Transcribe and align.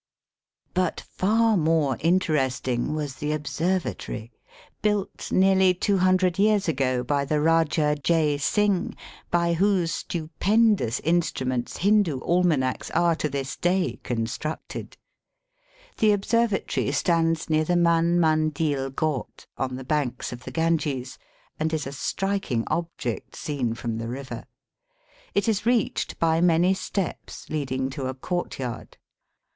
But 0.73 1.01
far 1.11 1.55
more 1.55 1.95
interesting 1.99 2.95
was 2.95 3.17
the 3.17 3.33
observa 3.37 3.95
tory, 3.95 4.31
built 4.81 5.31
nearly 5.31 5.75
two 5.75 5.99
hundred 5.99 6.39
years 6.39 6.67
ago 6.67 7.03
by 7.03 7.23
the 7.23 7.35
Eajah 7.35 8.01
Jay 8.01 8.39
Singh, 8.39 8.95
by 9.29 9.53
whose 9.53 9.93
stupendous 9.93 11.01
instru 11.01 11.45
ments 11.45 11.77
Hindoo 11.83 12.19
almanacks 12.21 12.89
are 12.95 13.13
to 13.17 13.29
this 13.29 13.55
day 13.55 13.99
con 14.03 14.25
structed. 14.25 14.95
The 15.99 16.13
observatory 16.13 16.91
stands 16.93 17.47
near 17.47 17.63
the 17.63 17.73
Digitized 17.73 17.75
by 17.75 17.77
VjOOQIC 17.77 18.17
214 18.17 18.17
EAST 18.17 18.57
BY 18.57 18.57
WEST. 18.57 18.57
Man 18.57 18.89
Mandil 18.89 18.89
ghat, 18.95 19.45
on 19.55 19.75
the 19.75 19.83
banks 19.83 20.33
of 20.33 20.45
the 20.45 20.51
Ganges, 20.51 21.19
and 21.59 21.71
is 21.71 21.85
a 21.85 21.91
striking 21.91 22.63
object 22.71 23.35
seen 23.35 23.75
from 23.75 23.99
the 23.99 24.07
river. 24.07 24.45
It 25.35 25.47
is 25.47 25.67
reached 25.67 26.17
by 26.17 26.41
many 26.41 26.73
steps 26.73 27.47
leading 27.51 27.91
to 27.91 28.07
a 28.07 28.15
courtyard. 28.15 28.97